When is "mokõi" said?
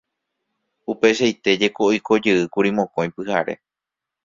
2.81-3.09